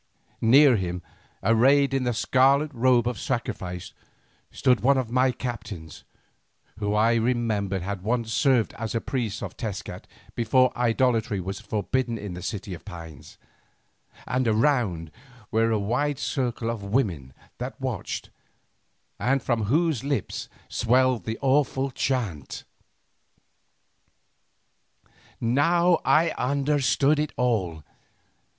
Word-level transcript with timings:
Near 0.41 0.77
him, 0.77 1.03
arrayed 1.43 1.93
in 1.93 2.05
the 2.05 2.13
scarlet 2.15 2.73
robe 2.73 3.07
of 3.07 3.19
sacrifice, 3.19 3.93
stood 4.49 4.79
one 4.79 4.97
of 4.97 5.11
my 5.11 5.27
own 5.27 5.33
captains, 5.33 6.05
who 6.79 6.95
I 6.95 7.13
remembered 7.13 7.83
had 7.83 8.01
once 8.01 8.33
served 8.33 8.73
as 8.79 8.95
a 8.95 8.99
priest 8.99 9.43
of 9.43 9.55
Tezcat 9.55 10.07
before 10.33 10.75
idolatry 10.75 11.39
was 11.39 11.59
forbidden 11.59 12.17
in 12.17 12.33
the 12.33 12.41
City 12.41 12.73
of 12.73 12.83
Pines, 12.83 13.37
and 14.25 14.47
around 14.47 15.11
were 15.51 15.69
a 15.69 15.77
wide 15.77 16.17
circle 16.17 16.71
of 16.71 16.81
women 16.83 17.31
that 17.59 17.79
watched, 17.79 18.31
and 19.19 19.43
from 19.43 19.65
whose 19.65 20.03
lips 20.03 20.49
swelled 20.67 21.25
the 21.25 21.37
awful 21.43 21.91
chant. 21.91 22.63
Now 25.39 25.99
I 26.03 26.31
understood 26.39 27.19
it 27.19 27.33
all. 27.37 27.83